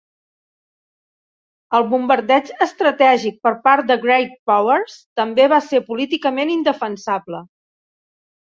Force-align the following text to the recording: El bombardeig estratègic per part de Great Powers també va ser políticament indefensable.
El 1.79 1.85
bombardeig 1.91 2.49
estratègic 2.67 3.37
per 3.49 3.53
part 3.69 3.89
de 3.93 3.99
Great 4.07 4.35
Powers 4.53 4.97
també 5.23 5.47
va 5.55 5.63
ser 5.69 5.85
políticament 5.93 6.57
indefensable. 6.59 7.47